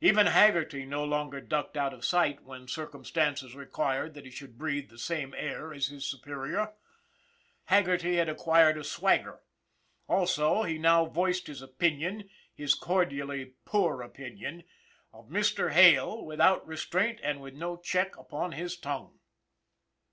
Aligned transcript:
Even 0.00 0.26
Haggerty 0.26 0.84
no 0.84 1.04
longer 1.04 1.40
ducked 1.40 1.76
out 1.76 1.94
of 1.94 2.04
sight 2.04 2.42
when 2.42 2.62
"WHERE'S 2.62 2.74
HAGGERTY?" 2.74 2.74
263 3.04 3.46
circumstances 3.52 3.54
required 3.56 4.14
that 4.14 4.24
he 4.24 4.30
should 4.32 4.58
breathe 4.58 4.88
the 4.90 4.98
same 4.98 5.32
air 5.38 5.72
as 5.72 5.86
his 5.86 6.04
superior. 6.04 6.72
Haggerty 7.66 8.16
had 8.16 8.28
acquired 8.28 8.76
a 8.76 8.82
swagger; 8.82 9.38
also, 10.08 10.64
he 10.64 10.76
now 10.76 11.04
voiced 11.04 11.46
his 11.46 11.62
opinion, 11.62 12.28
his 12.52 12.74
cordially 12.74 13.52
poor 13.64 14.02
opinion, 14.02 14.64
of 15.12 15.28
Mr. 15.28 15.70
Hale 15.70 16.24
without 16.24 16.66
restraint 16.66 17.20
and 17.22 17.40
with 17.40 17.54
no 17.54 17.76
check 17.76 18.16
upon 18.16 18.50
his 18.50 18.76
tongue. 18.76 19.20